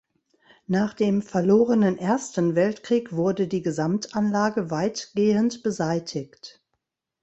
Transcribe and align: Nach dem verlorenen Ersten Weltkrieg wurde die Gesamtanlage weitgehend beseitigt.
Nach 0.65 0.95
dem 0.95 1.21
verlorenen 1.21 1.99
Ersten 1.99 2.55
Weltkrieg 2.55 3.13
wurde 3.15 3.47
die 3.47 3.61
Gesamtanlage 3.61 4.71
weitgehend 4.71 5.61
beseitigt. 5.61 6.59